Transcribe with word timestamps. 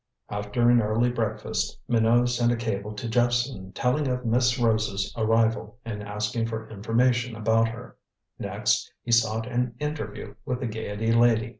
After 0.31 0.67
an 0.71 0.81
early 0.81 1.11
breakfast, 1.11 1.77
Minot 1.87 2.27
sent 2.29 2.51
a 2.51 2.55
cable 2.55 2.91
to 2.95 3.07
Jephson 3.07 3.71
telling 3.71 4.07
of 4.07 4.25
Miss 4.25 4.57
Rose's 4.57 5.13
arrival 5.15 5.77
and 5.85 6.01
asking 6.01 6.47
for 6.47 6.67
information 6.71 7.35
about 7.35 7.67
her. 7.67 7.95
Next 8.39 8.91
he 9.03 9.11
sought 9.11 9.45
an 9.45 9.75
interview 9.77 10.33
with 10.43 10.59
the 10.61 10.65
Gaiety 10.65 11.13
lady. 11.13 11.49